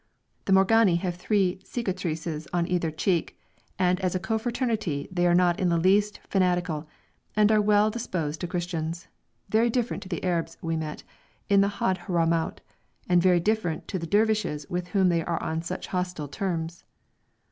The 0.45 0.51
Morghani 0.51 0.97
have 0.97 1.15
the 1.15 1.19
three 1.23 1.59
cicatrices 1.63 2.47
on 2.51 2.65
either 2.67 2.89
cheek, 2.89 3.39
and 3.77 3.99
as 3.99 4.15
a 4.15 4.19
confraternity 4.19 5.07
they 5.11 5.27
are 5.27 5.35
not 5.35 5.59
in 5.59 5.69
the 5.69 5.77
least 5.77 6.19
fanatical, 6.27 6.87
and 7.35 7.51
are 7.51 7.61
well 7.61 7.91
disposed 7.91 8.41
to 8.41 8.47
Christians; 8.47 9.07
very 9.49 9.69
different 9.69 10.01
to 10.01 10.09
the 10.09 10.23
Arabs 10.23 10.57
we 10.59 10.75
met 10.75 11.03
in 11.49 11.61
the 11.61 11.75
Hadhramout, 11.79 12.61
and 13.07 13.21
very 13.21 13.39
different 13.39 13.87
to 13.89 13.99
the 13.99 14.07
Dervishes 14.07 14.67
with 14.71 14.87
whom 14.87 15.09
they 15.09 15.23
are 15.23 15.39
on 15.43 15.61
such 15.61 15.85
hostile 15.85 16.27
terms. 16.27 16.83